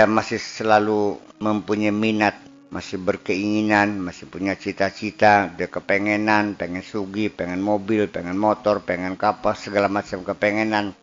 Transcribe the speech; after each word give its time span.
kita 0.00 0.08
masih 0.08 0.40
selalu 0.40 1.20
mempunyai 1.44 1.92
minat, 1.92 2.32
masih 2.72 2.96
berkeinginan, 2.96 4.00
masih 4.00 4.32
punya 4.32 4.56
cita-cita, 4.56 5.52
dia 5.52 5.68
kepengenan, 5.68 6.56
pengen 6.56 6.80
sugi, 6.80 7.28
pengen 7.28 7.60
mobil, 7.60 8.08
pengen 8.08 8.40
motor, 8.40 8.80
pengen 8.80 9.20
kapal, 9.20 9.52
segala 9.52 9.92
macam 9.92 10.24
kepengenan, 10.24 10.96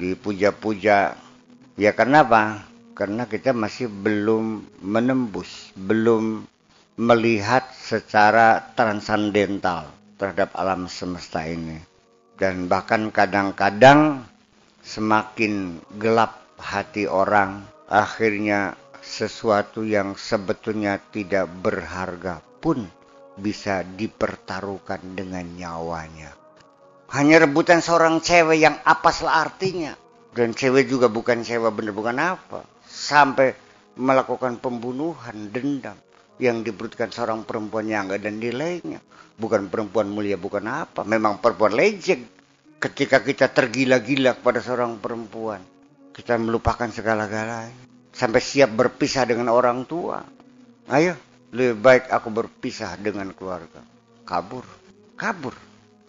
dipuja-puja. 0.00 1.12
Ya 1.76 1.92
karena 1.92 2.24
apa? 2.24 2.64
Karena 2.96 3.28
kita 3.28 3.52
masih 3.52 3.92
belum 3.92 4.64
menembus, 4.80 5.68
belum 5.76 6.48
melihat 6.96 7.68
secara 7.76 8.72
transandental 8.72 9.92
terhadap 10.16 10.56
alam 10.56 10.88
semesta 10.88 11.44
ini. 11.44 11.76
Dan 12.40 12.64
bahkan 12.64 13.12
kadang-kadang 13.12 14.24
semakin 14.80 15.84
gelap 16.00 16.48
hati 16.56 17.04
orang, 17.04 17.76
akhirnya 17.88 18.76
sesuatu 19.00 19.80
yang 19.82 20.12
sebetulnya 20.14 21.00
tidak 21.08 21.48
berharga 21.64 22.44
pun 22.60 22.84
bisa 23.38 23.80
dipertaruhkan 23.86 25.16
dengan 25.16 25.46
nyawanya. 25.56 26.36
Hanya 27.08 27.48
rebutan 27.48 27.80
seorang 27.80 28.20
cewek 28.20 28.60
yang 28.60 28.76
apa 28.84 29.08
salah 29.08 29.48
artinya. 29.48 29.96
Dan 30.28 30.52
cewek 30.52 30.92
juga 30.92 31.08
bukan 31.08 31.40
cewek 31.40 31.72
bener 31.72 31.96
bukan 31.96 32.20
apa. 32.20 32.68
Sampai 32.84 33.56
melakukan 33.96 34.60
pembunuhan, 34.60 35.48
dendam. 35.48 35.96
Yang 36.36 36.70
dibutuhkan 36.70 37.08
seorang 37.08 37.48
perempuan 37.48 37.88
yang 37.88 38.06
enggak 38.06 38.28
ada 38.28 38.30
nilainya. 38.30 39.00
Bukan 39.40 39.72
perempuan 39.72 40.12
mulia, 40.12 40.36
bukan 40.36 40.68
apa. 40.68 41.00
Memang 41.08 41.40
perempuan 41.40 41.72
legend. 41.72 42.28
Ketika 42.76 43.24
kita 43.24 43.48
tergila-gila 43.50 44.36
kepada 44.36 44.60
seorang 44.60 45.00
perempuan. 45.00 45.64
Kita 46.18 46.34
melupakan 46.34 46.90
segala-galanya 46.90 47.86
sampai 48.10 48.42
siap 48.42 48.74
berpisah 48.74 49.22
dengan 49.22 49.54
orang 49.54 49.86
tua. 49.86 50.18
Ayo, 50.90 51.14
lebih 51.54 51.78
baik 51.78 52.10
aku 52.10 52.28
berpisah 52.34 52.98
dengan 52.98 53.30
keluarga. 53.30 53.78
Kabur, 54.26 54.66
kabur. 55.14 55.54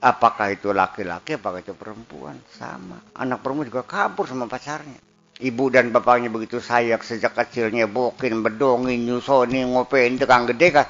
Apakah 0.01 0.49
itu 0.49 0.73
laki-laki, 0.73 1.37
apakah 1.37 1.61
itu 1.61 1.77
perempuan? 1.77 2.41
Sama. 2.57 2.97
Anak 3.13 3.45
perempuan 3.45 3.69
juga 3.69 3.85
kabur 3.85 4.25
sama 4.25 4.49
pacarnya. 4.49 4.97
Ibu 5.39 5.69
dan 5.69 5.93
bapaknya 5.93 6.33
begitu 6.33 6.57
sayang 6.57 7.05
sejak 7.05 7.37
kecilnya 7.37 7.85
bokin, 7.85 8.41
bedongin, 8.41 9.05
nyusoni, 9.05 9.61
ngopein, 9.61 10.17
dekang 10.17 10.49
gede 10.49 10.67
kan. 10.73 10.87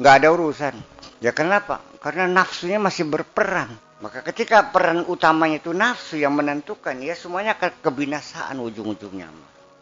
Nggak 0.00 0.14
ada 0.24 0.28
urusan. 0.32 0.74
Ya 1.20 1.36
kenapa? 1.36 1.84
Karena 2.00 2.26
nafsunya 2.30 2.80
masih 2.80 3.06
berperan. 3.06 3.70
Maka 4.04 4.20
ketika 4.20 4.68
peran 4.68 5.08
utamanya 5.08 5.64
itu 5.64 5.72
nafsu 5.72 6.20
yang 6.20 6.36
menentukan, 6.36 7.00
ya 7.00 7.16
semuanya 7.16 7.56
ke 7.56 7.72
kebinasaan 7.80 8.60
ujung-ujungnya 8.60 9.32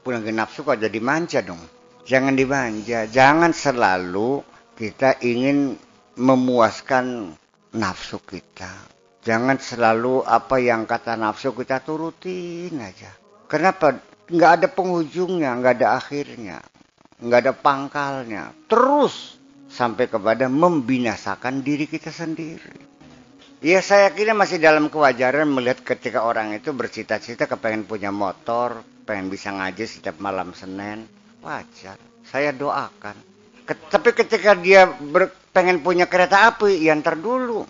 pulang 0.02 0.26
ke 0.26 0.34
nafsu 0.34 0.66
kok 0.66 0.82
jadi 0.82 0.98
manja 0.98 1.40
dong. 1.40 1.62
Jangan 2.02 2.34
dimanja, 2.34 3.06
jangan 3.06 3.54
selalu 3.54 4.42
kita 4.74 5.22
ingin 5.22 5.78
memuaskan 6.18 7.30
nafsu 7.78 8.18
kita. 8.18 8.90
Jangan 9.22 9.62
selalu 9.62 10.26
apa 10.26 10.58
yang 10.58 10.82
kata 10.82 11.14
nafsu 11.14 11.54
kita 11.54 11.78
turutin 11.86 12.74
aja. 12.82 13.14
Kenapa? 13.46 13.94
Nggak 14.26 14.52
ada 14.58 14.68
penghujungnya, 14.74 15.54
nggak 15.62 15.74
ada 15.78 15.88
akhirnya, 15.94 16.58
nggak 17.22 17.40
ada 17.46 17.52
pangkalnya. 17.54 18.50
Terus 18.66 19.38
sampai 19.70 20.10
kepada 20.10 20.50
membinasakan 20.50 21.62
diri 21.62 21.86
kita 21.86 22.10
sendiri. 22.10 22.91
Ya 23.62 23.78
saya 23.78 24.10
kira 24.10 24.34
masih 24.34 24.58
dalam 24.58 24.90
kewajaran 24.90 25.46
melihat 25.46 25.86
ketika 25.86 26.26
orang 26.26 26.50
itu 26.50 26.74
bercita-cita 26.74 27.46
kepengen 27.46 27.86
punya 27.86 28.10
motor, 28.10 28.82
pengen 29.06 29.30
bisa 29.30 29.54
ngaji 29.54 29.86
setiap 29.86 30.18
malam 30.18 30.50
Senin, 30.50 31.06
wajar. 31.46 31.94
Saya 32.26 32.50
doakan. 32.50 33.14
Tapi 33.62 34.18
ketika 34.18 34.58
dia 34.58 34.90
pengen 35.54 35.78
punya 35.78 36.10
kereta 36.10 36.50
api, 36.50 36.82
yang 36.82 37.06
terdulu. 37.06 37.62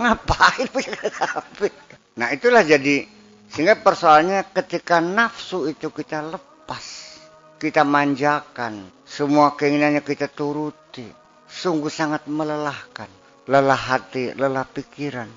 Ngapain 0.00 0.64
punya 0.72 0.96
kereta 0.96 1.44
api? 1.44 1.68
Nah 2.16 2.32
itulah 2.32 2.64
jadi, 2.64 3.04
sehingga 3.52 3.76
persoalannya 3.84 4.48
ketika 4.56 5.04
nafsu 5.04 5.68
itu 5.68 5.92
kita 5.92 6.24
lepas, 6.24 7.20
kita 7.60 7.84
manjakan, 7.84 8.88
semua 9.04 9.52
keinginannya 9.52 10.00
kita 10.00 10.32
turuti, 10.32 11.04
sungguh 11.52 11.92
sangat 11.92 12.24
melelahkan. 12.24 13.27
Lelah 13.48 13.80
hati, 13.80 14.36
lelah 14.36 14.68
pikiran. 14.68 15.28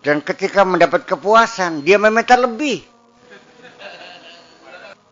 Dan 0.00 0.24
ketika 0.24 0.64
mendapat 0.64 1.04
kepuasan, 1.04 1.84
dia 1.84 2.00
meminta 2.00 2.32
lebih 2.34 2.98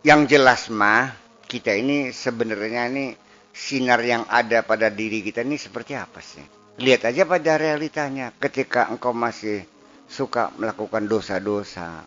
yang 0.07 0.23
jelas 0.31 0.71
mah 0.71 1.11
kita 1.51 1.75
ini 1.75 2.15
sebenarnya 2.15 2.87
ini 2.87 3.11
sinar 3.51 3.99
yang 4.07 4.23
ada 4.31 4.63
pada 4.63 4.87
diri 4.87 5.19
kita 5.19 5.43
ini 5.43 5.59
seperti 5.59 5.99
apa 5.99 6.23
sih? 6.23 6.47
Lihat 6.79 7.11
aja 7.11 7.27
pada 7.27 7.59
realitanya. 7.59 8.31
Ketika 8.39 8.87
engkau 8.87 9.11
masih 9.11 9.67
suka 10.07 10.55
melakukan 10.55 11.11
dosa-dosa, 11.11 12.07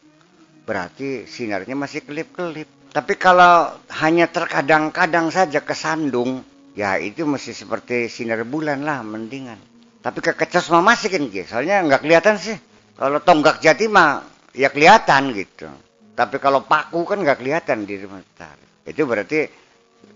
berarti 0.64 1.28
sinarnya 1.28 1.76
masih 1.76 2.08
kelip-kelip. 2.08 2.72
Tapi 2.96 3.14
kalau 3.20 3.76
hanya 4.00 4.32
terkadang-kadang 4.32 5.28
saja 5.28 5.60
kesandung, 5.60 6.40
ya 6.80 6.96
itu 7.04 7.28
masih 7.28 7.52
seperti 7.52 8.08
sinar 8.08 8.48
bulan 8.48 8.88
lah 8.88 9.04
mendingan. 9.04 9.69
Tapi 10.00 10.20
kekecos 10.24 10.72
mah 10.72 10.84
masih 10.84 11.12
kan 11.12 11.24
gitu. 11.28 11.48
Soalnya 11.48 11.84
nggak 11.84 12.02
kelihatan 12.08 12.36
sih. 12.40 12.56
Kalau 12.96 13.20
tonggak 13.20 13.60
jati 13.60 13.92
mah 13.92 14.24
ya 14.56 14.72
kelihatan 14.72 15.36
gitu. 15.36 15.68
Tapi 16.16 16.36
kalau 16.40 16.64
paku 16.64 17.04
kan 17.04 17.20
nggak 17.20 17.40
kelihatan 17.40 17.84
di 17.84 18.00
matahari. 18.04 18.68
Itu 18.88 19.04
berarti 19.08 19.40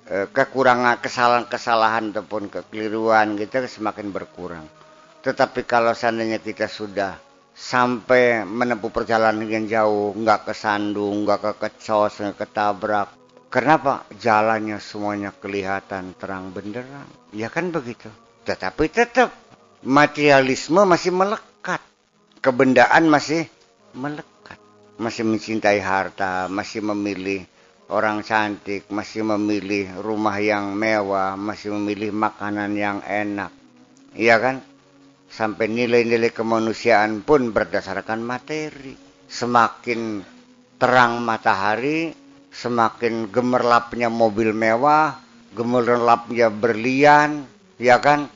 e, 0.07 0.15
kekurangan 0.31 0.99
kesalahan-kesalahan 0.99 2.15
ataupun 2.15 2.51
kekeliruan 2.51 3.35
kita 3.39 3.63
semakin 3.67 4.11
berkurang. 4.11 4.67
Tetapi 5.23 5.63
kalau 5.63 5.95
seandainya 5.95 6.43
kita 6.43 6.67
sudah 6.67 7.15
sampai 7.55 8.43
menempuh 8.43 8.91
perjalanan 8.91 9.47
yang 9.47 9.69
jauh, 9.69 10.11
nggak 10.17 10.51
kesandung, 10.51 11.23
nggak 11.23 11.55
kekecos, 11.55 12.19
nggak 12.19 12.37
ketabrak. 12.43 13.09
Kenapa? 13.47 14.03
Jalannya 14.11 14.81
semuanya 14.81 15.31
kelihatan 15.31 16.17
terang 16.17 16.49
benderang. 16.51 17.07
Ya 17.31 17.47
kan 17.47 17.69
begitu. 17.69 18.09
Tetapi 18.43 18.89
tetap 18.91 19.31
materialisme 19.83 20.83
masih 20.87 21.11
melekat. 21.11 21.79
Kebendaan 22.43 23.07
masih 23.07 23.47
melekat 23.95 24.33
masih 24.97 25.25
mencintai 25.25 25.81
harta, 25.81 26.45
masih 26.47 26.85
memilih 26.85 27.41
orang 27.89 28.21
cantik, 28.21 28.85
masih 28.93 29.25
memilih 29.25 29.89
rumah 30.01 30.37
yang 30.37 30.73
mewah, 30.73 31.33
masih 31.35 31.73
memilih 31.77 32.13
makanan 32.13 32.71
yang 32.77 33.01
enak. 33.01 33.49
Iya 34.13 34.37
kan? 34.37 34.55
Sampai 35.33 35.65
nilai-nilai 35.65 36.29
kemanusiaan 36.29 37.25
pun 37.25 37.49
berdasarkan 37.49 38.21
materi. 38.21 38.93
Semakin 39.25 40.21
terang 40.77 41.25
matahari, 41.25 42.13
semakin 42.53 43.33
gemerlapnya 43.33 44.13
mobil 44.13 44.53
mewah, 44.53 45.17
gemerlapnya 45.57 46.53
berlian, 46.53 47.49
ya 47.81 47.97
kan? 47.97 48.29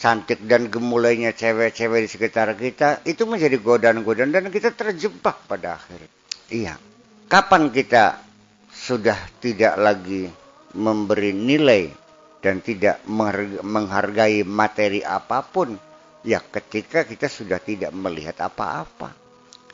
Cantik 0.00 0.48
dan 0.48 0.72
gemulainya 0.72 1.36
cewek-cewek 1.36 2.00
di 2.00 2.08
sekitar 2.08 2.56
kita 2.56 3.04
itu 3.04 3.28
menjadi 3.28 3.60
godaan-godaan 3.60 4.32
dan 4.32 4.48
kita 4.48 4.72
terjebak 4.72 5.44
pada 5.44 5.76
akhir. 5.76 6.08
Iya. 6.48 6.80
Kapan 7.28 7.68
kita 7.68 8.16
sudah 8.72 9.20
tidak 9.38 9.76
lagi 9.76 10.24
memberi 10.72 11.36
nilai 11.36 11.92
dan 12.40 12.64
tidak 12.64 13.04
menghargai 13.60 14.40
materi 14.48 15.04
apa 15.04 15.44
pun, 15.44 15.76
ya 16.24 16.40
ketika 16.40 17.04
kita 17.04 17.28
sudah 17.28 17.60
tidak 17.60 17.92
melihat 17.92 18.40
apa-apa. 18.40 19.12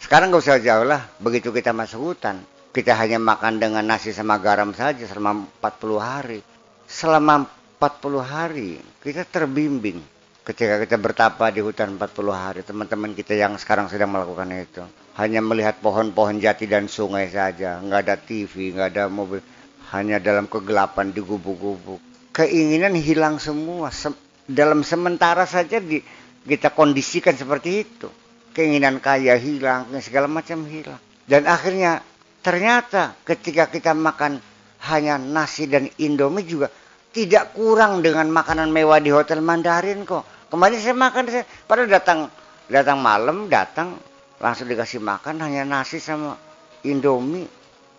Sekarang 0.03 0.35
gak 0.35 0.43
usah 0.43 0.59
jauh 0.59 0.85
lah, 0.85 1.07
begitu 1.23 1.55
kita 1.55 1.71
masuk 1.71 2.13
hutan, 2.13 2.43
kita 2.75 2.99
hanya 2.99 3.23
makan 3.23 3.63
dengan 3.63 3.87
nasi 3.87 4.11
sama 4.11 4.43
garam 4.43 4.75
saja 4.75 5.07
selama 5.07 5.47
40 5.63 5.97
hari. 6.03 6.41
Selama 6.85 7.47
40 7.79 8.21
hari 8.21 8.71
kita 9.01 9.23
terbimbing 9.29 10.16
ketika 10.47 10.79
kita 10.87 10.97
bertapa 10.97 11.51
di 11.51 11.59
hutan 11.59 11.99
40 11.99 12.07
hari 12.31 12.61
teman-teman 12.63 13.19
kita 13.19 13.35
yang 13.35 13.59
sekarang 13.59 13.91
sedang 13.91 14.15
melakukan 14.15 14.47
itu 14.55 14.87
hanya 15.19 15.43
melihat 15.43 15.83
pohon-pohon 15.83 16.39
jati 16.39 16.71
dan 16.71 16.87
sungai 16.87 17.27
saja. 17.27 17.83
Nggak 17.83 18.01
ada 18.07 18.15
TV 18.15 18.71
nggak 18.71 18.89
ada 18.95 19.05
mobil 19.11 19.43
hanya 19.91 20.23
dalam 20.23 20.47
kegelapan 20.47 21.11
di 21.11 21.19
gubuk-gubuk 21.19 22.17
keinginan 22.37 22.93
hilang 23.01 23.41
semua. 23.41 23.89
Se 23.89 24.13
dalam 24.45 24.85
sementara 24.85 25.49
saja 25.49 25.81
di, 25.81 26.05
kita 26.45 26.77
kondisikan 26.77 27.33
seperti 27.33 27.71
itu. 27.81 28.13
Keinginan 28.53 29.01
kaya 29.01 29.41
hilang 29.41 29.89
segala 30.05 30.29
macam 30.29 30.69
hilang. 30.69 31.01
Dan 31.25 31.49
akhirnya 31.49 32.05
ternyata 32.45 33.17
ketika 33.25 33.73
kita 33.73 33.97
makan 33.97 34.39
hanya 34.87 35.17
nasi 35.17 35.65
dan 35.67 35.89
indomie 35.97 36.45
juga 36.45 36.69
tidak 37.11 37.57
kurang 37.57 38.05
dengan 38.05 38.29
makanan 38.29 38.69
mewah 38.69 39.01
di 39.01 39.09
hotel 39.09 39.41
Mandarin 39.41 40.05
kok 40.05 40.36
Kemarin 40.47 40.79
saya 40.79 40.95
makan, 40.95 41.23
saya, 41.27 41.45
pada 41.67 41.83
datang 41.91 42.31
datang 42.71 42.99
malam, 43.03 43.51
datang 43.51 43.99
langsung 44.39 44.71
dikasih 44.71 45.03
makan 45.03 45.43
hanya 45.43 45.67
nasi 45.67 45.99
sama 45.99 46.39
Indomie. 46.87 47.49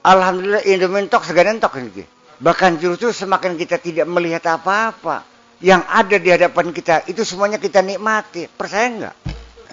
Alhamdulillah 0.03 0.63
Indomie 0.63 1.07
entok 1.07 1.27
segan 1.27 1.59
entok 1.59 1.75
ini. 1.79 2.07
Bahkan 2.37 2.77
justru 2.77 3.09
semakin 3.09 3.57
kita 3.57 3.81
tidak 3.81 4.07
melihat 4.07 4.45
apa-apa. 4.55 5.25
Yang 5.57 5.83
ada 5.89 6.15
di 6.21 6.29
hadapan 6.29 6.69
kita, 6.69 6.95
itu 7.09 7.25
semuanya 7.25 7.57
kita 7.57 7.81
nikmati. 7.81 8.45
Percaya 8.45 8.85
enggak? 8.93 9.15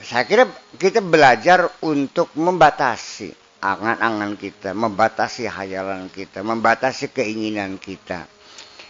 Saya 0.00 0.24
kira 0.24 0.44
kita 0.80 1.04
belajar 1.04 1.68
untuk 1.84 2.32
membatasi 2.32 3.60
angan-angan 3.60 4.36
kita, 4.40 4.72
membatasi 4.72 5.44
hayalan 5.48 6.08
kita, 6.08 6.40
membatasi 6.40 7.12
keinginan 7.12 7.76
kita. 7.76 8.24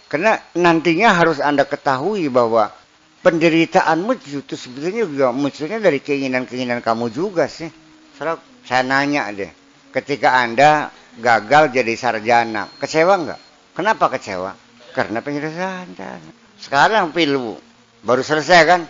Karena 0.07 0.39
nantinya 0.55 1.11
harus 1.11 1.43
Anda 1.43 1.67
ketahui 1.67 2.31
bahwa 2.31 2.71
penderitaanmu 3.25 4.21
itu 4.21 4.53
sebetulnya 4.53 5.01
juga 5.09 5.27
munculnya 5.33 5.81
dari 5.81 5.97
keinginan-keinginan 5.97 6.85
kamu 6.85 7.09
juga 7.09 7.49
sih. 7.49 7.65
Soalnya 8.13 8.37
saya 8.61 8.85
nanya 8.85 9.33
deh, 9.33 9.49
ketika 9.89 10.37
Anda 10.37 10.93
gagal 11.17 11.73
jadi 11.73 11.93
sarjana, 11.97 12.69
kecewa 12.77 13.13
enggak? 13.17 13.41
Kenapa 13.73 14.13
kecewa? 14.13 14.53
Karena 14.93 15.25
penyelesaian. 15.25 15.89
Sekarang 16.61 17.09
pilu 17.17 17.57
baru 18.05 18.21
selesai 18.21 18.61
kan? 18.69 18.81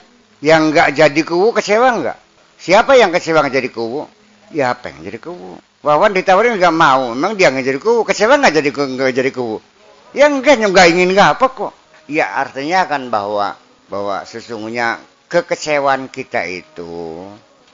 Yang 0.43 0.61
nggak 0.75 0.87
jadi 0.99 1.21
kubu 1.23 1.55
kecewa 1.55 1.95
nggak? 2.03 2.17
Siapa 2.59 2.99
yang 2.99 3.15
kecewa 3.15 3.39
nggak 3.39 3.55
jadi 3.55 3.69
kubu? 3.71 4.03
Ya 4.51 4.75
apa 4.75 4.91
yang 4.91 5.07
jadi 5.07 5.17
kubu? 5.23 5.57
Wawan 5.79 6.11
ditawarin 6.11 6.59
nggak 6.59 6.75
mau, 6.75 7.15
memang 7.15 7.39
dia 7.39 7.49
nggak 7.55 7.65
jadi 7.65 7.79
kubu. 7.79 8.03
Kecewa 8.03 8.35
nggak 8.35 8.53
jadi 8.59 8.69
nggak 8.69 9.15
jadi 9.15 9.31
kubu? 9.31 9.63
Ya 10.11 10.27
enggak, 10.27 10.59
nggak 10.59 10.85
ingin 10.91 11.15
nggak 11.15 11.39
apa 11.39 11.45
kok. 11.49 11.73
Ya 12.05 12.29
artinya 12.37 12.85
kan 12.85 13.09
bahwa 13.09 13.57
bahwa 13.89 14.25
sesungguhnya 14.25 15.01
kekecewaan 15.29 16.09
kita 16.09 16.45
itu 16.45 17.25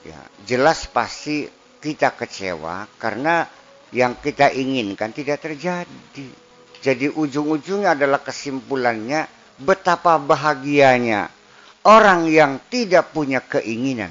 ya 0.03 0.19
jelas 0.43 0.89
pasti 0.89 1.45
kita 1.81 2.13
kecewa 2.13 2.87
karena 2.97 3.45
yang 3.91 4.17
kita 4.19 4.51
inginkan 4.55 5.11
tidak 5.11 5.43
terjadi. 5.43 6.29
Jadi 6.81 7.05
ujung-ujungnya 7.13 7.93
adalah 7.93 8.23
kesimpulannya 8.23 9.29
betapa 9.61 10.17
bahagianya 10.17 11.29
orang 11.85 12.25
yang 12.29 12.57
tidak 12.71 13.13
punya 13.13 13.41
keinginan. 13.45 14.09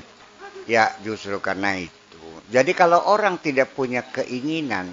Ya 0.70 0.94
justru 1.02 1.43
karena 1.43 1.75
itu. 1.82 2.23
Jadi 2.50 2.75
kalau 2.75 3.02
orang 3.11 3.43
tidak 3.43 3.75
punya 3.75 4.06
keinginan, 4.06 4.91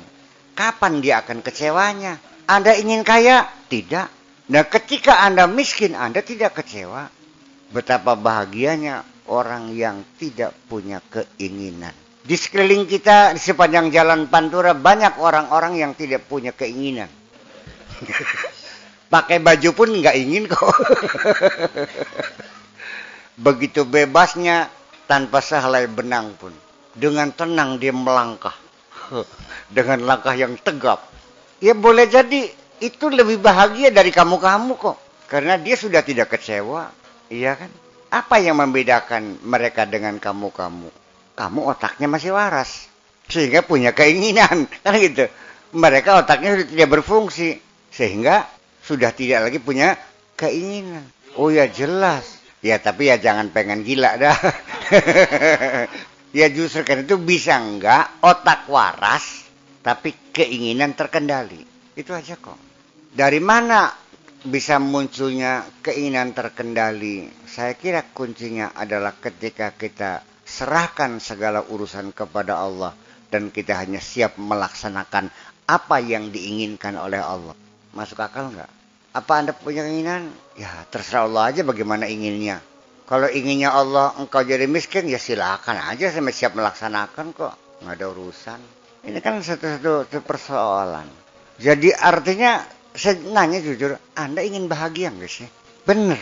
kapan 0.58 1.02
dia 1.02 1.22
akan 1.22 1.46
kecewanya? 1.46 2.18
Anda 2.50 2.74
ingin 2.74 3.06
kaya? 3.06 3.46
Tidak. 3.70 4.17
Nah 4.48 4.64
ketika 4.64 5.28
Anda 5.28 5.44
miskin, 5.48 5.92
Anda 5.92 6.24
tidak 6.24 6.64
kecewa. 6.64 7.12
Betapa 7.68 8.16
bahagianya 8.16 9.04
orang 9.28 9.76
yang 9.76 10.08
tidak 10.16 10.56
punya 10.72 11.04
keinginan. 11.12 11.92
Di 12.24 12.36
sekeliling 12.36 12.88
kita, 12.88 13.36
di 13.36 13.40
sepanjang 13.40 13.92
jalan 13.92 14.28
Pantura, 14.28 14.72
banyak 14.76 15.20
orang-orang 15.20 15.80
yang 15.80 15.92
tidak 15.96 16.28
punya 16.28 16.56
keinginan. 16.56 17.12
Pakai 19.14 19.40
baju 19.40 19.70
pun 19.72 19.90
nggak 19.96 20.16
ingin 20.16 20.52
kok. 20.52 20.68
Begitu 23.48 23.88
bebasnya 23.88 24.68
tanpa 25.08 25.40
sehelai 25.40 25.88
benang 25.88 26.36
pun. 26.36 26.52
Dengan 26.92 27.32
tenang 27.32 27.80
dia 27.80 27.96
melangkah. 27.96 28.56
Dengan 29.76 30.04
langkah 30.04 30.36
yang 30.36 30.60
tegap. 30.60 31.08
Ya 31.64 31.72
boleh 31.72 32.12
jadi 32.12 32.52
itu 32.78 33.10
lebih 33.10 33.42
bahagia 33.42 33.90
dari 33.90 34.14
kamu-kamu 34.14 34.78
kok. 34.78 34.98
Karena 35.28 35.60
dia 35.60 35.76
sudah 35.76 36.06
tidak 36.06 36.38
kecewa. 36.38 36.88
Iya 37.28 37.60
kan? 37.60 37.72
Apa 38.08 38.40
yang 38.40 38.56
membedakan 38.62 39.44
mereka 39.44 39.84
dengan 39.84 40.16
kamu-kamu? 40.22 40.88
Kamu 41.36 41.60
otaknya 41.68 42.08
masih 42.08 42.32
waras. 42.32 42.88
Sehingga 43.28 43.66
punya 43.66 43.92
keinginan. 43.92 44.70
Kan 44.86 44.96
gitu. 45.02 45.28
Mereka 45.76 46.24
otaknya 46.24 46.56
sudah 46.56 46.68
tidak 46.72 46.90
berfungsi 47.00 47.60
sehingga 47.92 48.48
sudah 48.80 49.12
tidak 49.12 49.52
lagi 49.52 49.60
punya 49.60 50.00
keinginan. 50.40 51.04
Oh 51.36 51.52
ya 51.52 51.68
jelas. 51.68 52.40
Ya 52.64 52.80
tapi 52.80 53.12
ya 53.12 53.20
jangan 53.20 53.52
pengen 53.52 53.84
gila 53.84 54.16
dah. 54.16 54.38
ya 56.40 56.48
justru 56.48 56.88
kan 56.88 57.04
itu 57.04 57.20
bisa 57.20 57.60
enggak 57.60 58.24
otak 58.24 58.66
waras 58.72 59.44
tapi 59.84 60.16
keinginan 60.32 60.96
terkendali. 60.96 61.68
Itu 62.00 62.16
aja 62.16 62.40
kok. 62.40 62.67
Dari 63.18 63.42
mana 63.42 63.90
bisa 64.46 64.78
munculnya 64.78 65.66
keinginan 65.82 66.38
terkendali? 66.38 67.26
Saya 67.50 67.74
kira 67.74 68.06
kuncinya 68.14 68.78
adalah 68.78 69.18
ketika 69.18 69.74
kita 69.74 70.22
serahkan 70.46 71.18
segala 71.18 71.66
urusan 71.66 72.14
kepada 72.14 72.62
Allah 72.62 72.94
dan 73.34 73.50
kita 73.50 73.74
hanya 73.74 73.98
siap 73.98 74.38
melaksanakan 74.38 75.34
apa 75.66 75.98
yang 75.98 76.30
diinginkan 76.30 76.94
oleh 76.94 77.18
Allah. 77.18 77.58
Masuk 77.98 78.22
akal 78.22 78.54
nggak? 78.54 78.70
Apa 79.18 79.32
Anda 79.42 79.58
punya 79.58 79.82
keinginan? 79.82 80.30
Ya 80.54 80.86
terserah 80.94 81.26
Allah 81.26 81.50
aja 81.50 81.66
bagaimana 81.66 82.06
inginnya. 82.06 82.62
Kalau 83.10 83.26
inginnya 83.34 83.74
Allah 83.74 84.14
engkau 84.22 84.46
jadi 84.46 84.70
miskin 84.70 85.10
ya 85.10 85.18
silakan 85.18 85.82
aja 85.90 86.14
saya 86.14 86.22
siap 86.30 86.54
melaksanakan 86.54 87.34
kok. 87.34 87.82
Nggak 87.82 87.98
ada 87.98 88.06
urusan. 88.14 88.60
Ini 89.10 89.18
kan 89.26 89.42
satu-satu 89.42 90.22
persoalan. 90.22 91.10
Jadi 91.58 91.90
artinya 91.90 92.77
saya 92.98 93.22
nanya 93.22 93.62
jujur, 93.62 93.96
Anda 94.18 94.42
ingin 94.42 94.66
bahagia 94.66 95.14
nggak 95.14 95.30
sih? 95.30 95.48
Benar. 95.86 96.20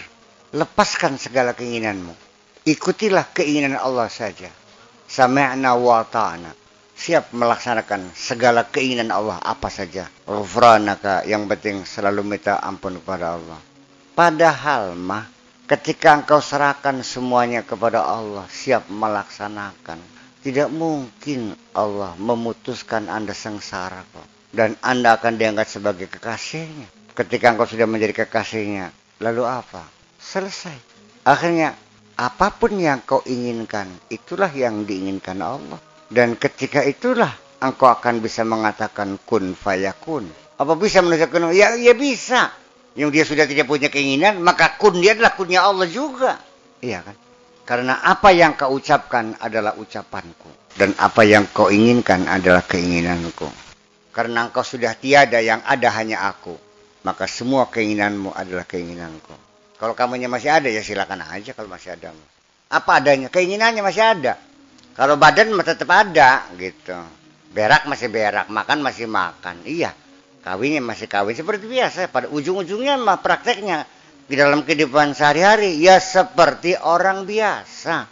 Lepaskan 0.52 1.16
segala 1.16 1.56
keinginanmu. 1.56 2.12
Ikutilah 2.68 3.32
keinginan 3.32 3.80
Allah 3.80 4.12
saja. 4.12 4.52
Sami'na 5.08 5.74
wa 5.80 6.04
ta'ana 6.04 6.66
siap 6.96 7.36
melaksanakan 7.36 8.16
segala 8.16 8.64
keinginan 8.72 9.12
Allah 9.12 9.38
apa 9.44 9.68
saja. 9.68 10.08
Ghufranaka 10.24 11.28
yang 11.28 11.46
penting 11.52 11.84
selalu 11.84 12.24
minta 12.24 12.64
ampun 12.64 12.98
kepada 13.04 13.36
Allah. 13.36 13.60
Padahal 14.16 14.96
mah 14.96 15.28
ketika 15.68 16.16
engkau 16.16 16.40
serahkan 16.40 17.04
semuanya 17.04 17.68
kepada 17.68 18.00
Allah, 18.00 18.48
siap 18.48 18.88
melaksanakan. 18.88 20.00
Tidak 20.46 20.70
mungkin 20.70 21.58
Allah 21.74 22.14
memutuskan 22.22 23.10
Anda 23.10 23.34
sengsara 23.34 24.06
kok. 24.06 24.54
Dan 24.54 24.78
Anda 24.78 25.18
akan 25.18 25.42
diangkat 25.42 25.66
sebagai 25.66 26.06
kekasihnya. 26.06 26.86
Ketika 27.18 27.50
engkau 27.50 27.66
sudah 27.66 27.90
menjadi 27.90 28.14
kekasihnya, 28.14 28.94
lalu 29.26 29.42
apa? 29.42 29.82
Selesai. 30.22 30.78
Akhirnya, 31.26 31.74
apa 32.14 32.54
pun 32.54 32.78
yang 32.78 33.02
kau 33.02 33.26
inginkan, 33.26 33.90
itulah 34.14 34.54
yang 34.54 34.86
diinginkan 34.86 35.42
Allah. 35.42 35.82
Dan 36.14 36.38
ketika 36.38 36.86
itulah 36.86 37.34
engkau 37.58 37.90
akan 37.90 38.22
bisa 38.22 38.46
mengatakan 38.46 39.18
kun 39.26 39.58
fayakun. 39.58 40.30
Apa 40.62 40.78
bisa 40.78 41.02
menunjukkan? 41.02 41.58
Ya, 41.58 41.74
ya 41.74 41.98
bisa. 41.98 42.54
Yang 42.94 43.10
dia 43.18 43.24
sudah 43.26 43.46
tidak 43.50 43.66
punya 43.66 43.90
keinginan, 43.90 44.46
maka 44.46 44.78
kun 44.78 45.02
dia 45.02 45.18
adalah 45.18 45.34
kunnya 45.34 45.66
Allah 45.66 45.90
juga. 45.90 46.38
Iya 46.86 47.02
kan? 47.02 47.25
Karena 47.66 47.98
apa 48.06 48.30
yang 48.30 48.54
kau 48.54 48.78
ucapkan 48.78 49.42
adalah 49.42 49.74
ucapanku. 49.74 50.70
Dan 50.78 50.94
apa 51.02 51.26
yang 51.26 51.50
kau 51.50 51.74
inginkan 51.74 52.30
adalah 52.30 52.62
keinginanku. 52.62 53.50
Karena 54.14 54.46
engkau 54.46 54.62
sudah 54.62 54.94
tiada 54.94 55.42
yang 55.42 55.66
ada 55.66 55.90
hanya 55.98 56.30
aku. 56.30 56.54
Maka 57.02 57.26
semua 57.26 57.66
keinginanmu 57.74 58.38
adalah 58.38 58.70
keinginanku. 58.70 59.34
Kalau 59.82 59.98
kamunya 59.98 60.30
masih 60.30 60.54
ada 60.54 60.70
ya 60.70 60.86
silakan 60.86 61.26
aja 61.26 61.58
kalau 61.58 61.68
masih 61.68 61.98
ada. 61.98 62.14
Apa 62.70 63.02
adanya? 63.02 63.34
Keinginannya 63.34 63.82
masih 63.82 64.04
ada. 64.06 64.38
Kalau 64.96 65.20
badan 65.20 65.52
tetap 65.60 65.90
ada 65.92 66.48
gitu. 66.56 66.96
Berak 67.52 67.90
masih 67.90 68.08
berak, 68.08 68.48
makan 68.48 68.80
masih 68.80 69.10
makan. 69.10 69.64
Iya, 69.68 69.92
kawinnya 70.46 70.80
masih 70.80 71.10
kawin 71.10 71.36
seperti 71.36 71.68
biasa. 71.68 72.08
Pada 72.14 72.32
ujung-ujungnya 72.32 72.96
mah 73.00 73.20
prakteknya 73.20 73.84
di 74.26 74.36
dalam 74.38 74.66
kehidupan 74.66 75.14
sehari-hari 75.14 75.78
ya 75.82 76.02
seperti 76.02 76.78
orang 76.78 77.24
biasa. 77.24 78.10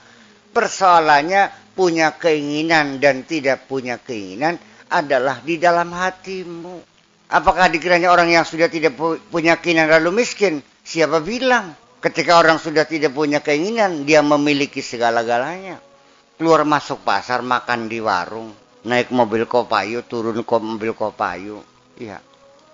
Persoalannya 0.53 1.73
punya 1.73 2.13
keinginan 2.13 3.01
dan 3.01 3.25
tidak 3.25 3.65
punya 3.65 3.97
keinginan 3.97 4.61
adalah 4.89 5.41
di 5.41 5.57
dalam 5.57 5.89
hatimu. 5.89 6.85
Apakah 7.33 7.73
dikiranya 7.73 8.13
orang 8.13 8.29
yang 8.29 8.45
sudah 8.45 8.69
tidak 8.69 8.93
punya 9.33 9.57
keinginan 9.57 9.89
lalu 9.89 10.21
miskin? 10.21 10.61
Siapa 10.85 11.23
bilang? 11.25 11.73
Ketika 11.97 12.37
orang 12.37 12.61
sudah 12.61 12.85
tidak 12.85 13.15
punya 13.15 13.41
keinginan, 13.41 14.05
dia 14.05 14.21
memiliki 14.21 14.83
segala-galanya 14.83 15.93
keluar 16.37 16.65
masuk 16.65 17.05
pasar 17.05 17.45
makan 17.45 17.87
di 17.87 18.01
warung 18.01 18.51
naik 18.83 19.13
mobil 19.15 19.47
kopayu 19.47 20.03
turun 20.03 20.43
ke 20.43 20.55
mobil 20.59 20.91
kopayu 20.91 21.63
iya 21.95 22.19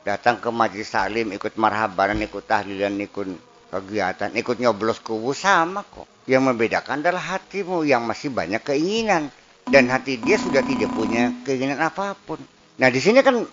datang 0.03 0.39
ke 0.39 0.49
majelis 0.49 0.89
salim 0.89 1.29
ikut 1.35 1.55
marhaban 1.59 2.19
ikut 2.19 2.43
tahlilan 2.45 2.95
ikut 2.99 3.27
kegiatan 3.69 4.33
ikut 4.33 4.57
nyoblos 4.57 5.03
kubu 5.03 5.35
sama 5.35 5.85
kok 5.85 6.07
yang 6.25 6.45
membedakan 6.45 7.01
adalah 7.05 7.37
hatimu 7.37 7.85
yang 7.85 8.05
masih 8.05 8.33
banyak 8.33 8.61
keinginan 8.65 9.29
dan 9.69 9.85
hati 9.91 10.17
dia 10.17 10.41
sudah 10.41 10.65
tidak 10.65 10.89
punya 10.95 11.29
keinginan 11.45 11.77
apa 11.81 12.17
pun 12.17 12.41
nah 12.81 12.89
di 12.89 12.97
sini 12.97 13.21
kan 13.21 13.45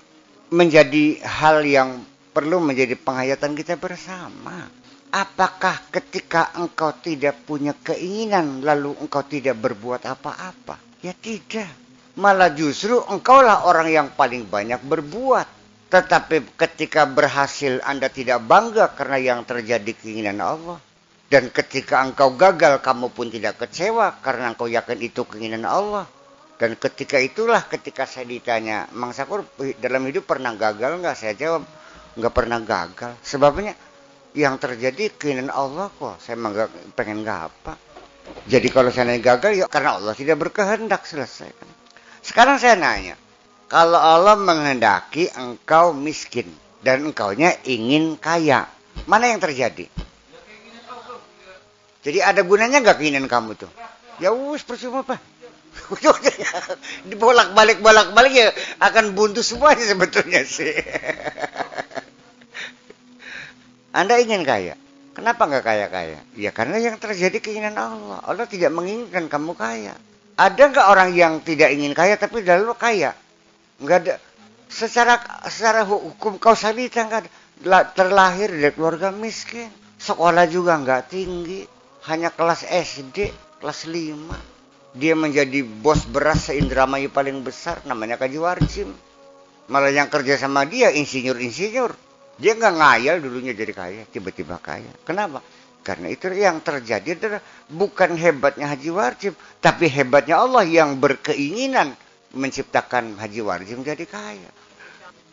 menjadi 0.48 1.20
hal 1.20 1.66
yang 1.66 2.00
perlu 2.32 2.62
menjadi 2.62 2.94
penghayatan 2.96 3.52
kita 3.58 3.76
bersama 3.76 4.70
Apakah 5.16 5.86
ketika 5.88 6.52
engkau 6.60 6.92
tidak 7.00 7.40
punya 7.48 7.72
keinginan 7.72 8.60
lalu 8.60 8.92
engkau 9.00 9.24
tidak 9.24 9.56
berbuat 9.56 10.04
apa-apa? 10.04 10.76
Ya 11.00 11.16
tidak. 11.16 11.72
Malah 12.20 12.52
justru 12.52 13.00
engkaulah 13.00 13.64
orang 13.64 13.88
yang 13.88 14.08
paling 14.12 14.44
banyak 14.44 14.76
berbuat. 14.84 15.48
Tetapi 15.86 16.58
ketika 16.58 17.06
berhasil 17.06 17.78
Anda 17.86 18.10
tidak 18.10 18.42
bangga 18.42 18.90
karena 18.98 19.18
yang 19.22 19.40
terjadi 19.46 19.94
keinginan 19.94 20.42
Allah. 20.42 20.78
Dan 21.26 21.50
ketika 21.50 22.06
engkau 22.06 22.38
gagal 22.38 22.78
kamu 22.82 23.10
pun 23.10 23.26
tidak 23.26 23.58
kecewa 23.58 24.22
karena 24.22 24.54
engkau 24.54 24.70
yakin 24.70 24.98
itu 25.02 25.26
keinginan 25.26 25.66
Allah. 25.66 26.06
Dan 26.56 26.78
ketika 26.78 27.20
itulah 27.20 27.66
ketika 27.68 28.08
saya 28.08 28.24
ditanya, 28.24 28.88
Mang 28.96 29.12
Sakur 29.12 29.44
dalam 29.76 30.08
hidup 30.08 30.24
pernah 30.24 30.56
gagal 30.56 31.02
nggak? 31.02 31.14
Saya 31.18 31.34
jawab, 31.36 31.62
nggak 32.16 32.32
pernah 32.32 32.58
gagal. 32.62 33.12
Sebabnya 33.20 33.74
yang 34.36 34.56
terjadi 34.56 35.12
keinginan 35.18 35.50
Allah 35.50 35.90
kok. 35.92 36.16
Saya 36.22 36.38
gak, 36.38 36.96
pengen 36.96 37.26
nggak 37.26 37.40
apa. 37.52 37.74
Jadi 38.46 38.68
kalau 38.70 38.90
saya 38.90 39.18
gagal 39.18 39.54
ya 39.54 39.66
karena 39.70 39.98
Allah 39.98 40.14
tidak 40.14 40.36
berkehendak 40.46 41.06
selesai. 41.06 41.50
Sekarang 42.22 42.58
saya 42.58 42.74
nanya, 42.74 43.14
kalau 43.66 43.98
Allah 43.98 44.38
menghendaki 44.38 45.26
engkau 45.34 45.90
miskin 45.90 46.46
dan 46.86 47.02
engkaunya 47.02 47.50
ingin 47.66 48.14
kaya, 48.14 48.70
mana 49.10 49.34
yang 49.34 49.42
terjadi? 49.42 49.90
Jadi 52.06 52.18
ada 52.22 52.46
gunanya 52.46 52.78
nggak 52.78 53.02
keinginan 53.02 53.26
kamu 53.26 53.58
tuh? 53.58 53.70
Ya 54.22 54.30
wus 54.30 54.62
percuma 54.62 55.02
apa? 55.02 55.18
Dibolak 57.10 57.58
balik 57.58 57.82
bolak 57.82 58.14
balik 58.14 58.32
ya 58.32 58.54
akan 58.78 59.18
buntu 59.18 59.42
semuanya 59.42 59.82
sebetulnya 59.82 60.46
sih. 60.46 60.70
Anda 63.98 64.22
ingin 64.22 64.46
kaya, 64.46 64.78
kenapa 65.18 65.50
nggak 65.50 65.64
kaya 65.66 65.86
kaya? 65.90 66.22
Ya 66.38 66.54
karena 66.54 66.78
yang 66.78 67.02
terjadi 67.02 67.42
keinginan 67.42 67.74
Allah. 67.74 68.22
Allah 68.22 68.46
tidak 68.46 68.70
menginginkan 68.70 69.26
kamu 69.26 69.58
kaya. 69.58 69.98
Ada 70.38 70.62
nggak 70.70 70.86
orang 70.86 71.10
yang 71.18 71.42
tidak 71.42 71.74
ingin 71.74 71.90
kaya 71.90 72.14
tapi 72.14 72.46
lalu 72.46 72.70
kaya? 72.78 73.25
Nggak 73.80 73.98
ada. 74.04 74.16
Secara 74.66 75.20
secara 75.46 75.86
hukum 75.86 76.36
kausalita 76.36 77.06
nggak 77.06 77.20
ada. 77.24 77.30
Terlahir 77.94 78.52
dari 78.52 78.72
keluarga 78.74 79.08
miskin. 79.12 79.68
Sekolah 79.96 80.44
juga 80.48 80.76
nggak 80.76 81.02
tinggi. 81.08 81.64
Hanya 82.06 82.30
kelas 82.30 82.62
SD 82.62 83.34
kelas 83.58 83.88
5 83.88 84.56
dia 84.96 85.12
menjadi 85.12 85.60
bos 85.60 86.08
beras 86.08 86.48
seindramayu 86.48 87.12
paling 87.12 87.44
besar 87.44 87.84
namanya 87.84 88.16
Kaji 88.16 88.40
Warjim. 88.40 88.88
Malah 89.68 89.92
yang 89.92 90.08
kerja 90.08 90.40
sama 90.40 90.64
dia 90.64 90.88
insinyur-insinyur. 90.88 91.92
Dia 92.40 92.56
nggak 92.56 92.74
ngayal 92.80 93.16
dulunya 93.20 93.52
jadi 93.52 93.72
kaya 93.76 94.02
tiba-tiba 94.08 94.56
kaya. 94.56 94.88
Kenapa? 95.04 95.44
Karena 95.84 96.08
itu 96.08 96.32
yang 96.32 96.64
terjadi 96.64 97.12
adalah 97.12 97.40
bukan 97.68 98.16
hebatnya 98.16 98.72
Haji 98.72 98.90
Warjim 98.90 99.32
tapi 99.60 99.86
hebatnya 99.92 100.40
Allah 100.40 100.64
yang 100.64 100.96
berkeinginan 100.96 101.92
menciptakan 102.34 103.16
Haji 103.20 103.40
Warji 103.44 103.72
menjadi 103.78 104.04
kaya. 104.08 104.50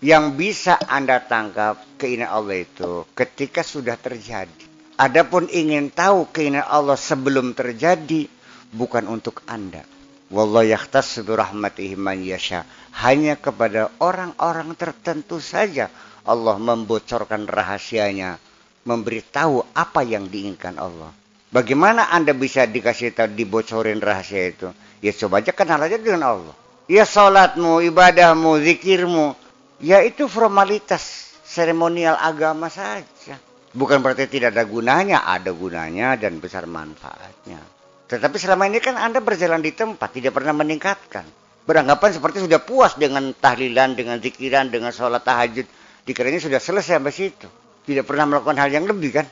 Yang 0.03 0.25
bisa 0.35 0.75
Anda 0.83 1.23
tangkap 1.23 1.79
keinginan 1.95 2.27
Allah 2.35 2.67
itu 2.67 3.07
ketika 3.15 3.63
sudah 3.63 3.95
terjadi. 3.95 4.67
Adapun 4.99 5.47
ingin 5.47 5.89
tahu 5.89 6.27
keinginan 6.29 6.67
Allah 6.67 6.99
sebelum 6.99 7.55
terjadi 7.55 8.27
bukan 8.75 9.07
untuk 9.07 9.41
Anda. 9.47 9.87
Wallahu 10.27 10.67
yahtassu 10.67 11.23
rahmatihi 11.23 11.95
man 11.95 12.19
yasha. 12.19 12.67
Hanya 12.99 13.39
kepada 13.39 13.95
orang-orang 14.03 14.75
tertentu 14.75 15.39
saja 15.39 15.87
Allah 16.27 16.59
membocorkan 16.59 17.47
rahasianya, 17.47 18.37
memberitahu 18.83 19.71
apa 19.71 20.03
yang 20.03 20.27
diinginkan 20.27 20.77
Allah. 20.77 21.15
Bagaimana 21.53 22.11
Anda 22.11 22.35
bisa 22.35 22.67
dikasih 22.67 23.15
tahu 23.15 23.31
dibocorin 23.33 24.03
rahasia 24.03 24.51
itu? 24.51 24.67
Ya 24.99 25.15
coba 25.15 25.39
aja 25.39 25.55
kenal 25.55 25.79
aja 25.79 25.95
dengan 25.95 26.23
Allah 26.27 26.55
ya 26.87 27.03
sholatmu, 27.07 27.83
ibadahmu, 27.83 28.59
zikirmu, 28.63 29.35
ya 29.83 30.03
itu 30.03 30.27
formalitas 30.27 31.35
seremonial 31.43 32.17
agama 32.19 32.67
saja. 32.67 33.37
Bukan 33.73 34.05
berarti 34.05 34.29
tidak 34.29 34.53
ada 34.53 34.63
gunanya, 34.69 35.25
ada 35.25 35.49
gunanya 35.49 36.13
dan 36.13 36.37
besar 36.37 36.69
manfaatnya. 36.69 37.57
Tetapi 38.05 38.37
selama 38.37 38.69
ini 38.69 38.77
kan 38.77 38.93
Anda 38.93 39.17
berjalan 39.17 39.65
di 39.65 39.73
tempat, 39.73 40.13
tidak 40.13 40.37
pernah 40.37 40.53
meningkatkan. 40.53 41.25
Beranggapan 41.63 42.13
seperti 42.13 42.43
sudah 42.43 42.61
puas 42.61 42.93
dengan 42.99 43.33
tahlilan, 43.33 43.97
dengan 43.97 44.21
zikiran, 44.21 44.69
dengan 44.69 44.91
sholat 44.93 45.25
tahajud. 45.25 45.65
Dikiranya 46.03 46.37
sudah 46.37 46.59
selesai 46.59 46.99
sampai 46.99 47.15
situ. 47.15 47.47
Tidak 47.87 48.03
pernah 48.03 48.29
melakukan 48.29 48.59
hal 48.59 48.69
yang 48.69 48.85
lebih 48.85 49.15
kan. 49.15 49.25